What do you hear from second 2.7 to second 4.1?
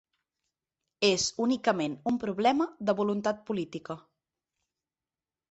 de voluntat política.